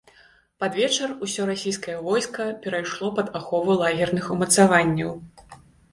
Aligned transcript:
Пад 0.61 0.77
вечар 0.79 1.11
усё 1.27 1.43
расійскае 1.49 1.97
войска 2.07 2.47
перайшло 2.63 3.11
пад 3.19 3.27
ахову 3.41 3.79
лагерных 3.85 4.25
умацаванняў. 4.37 5.17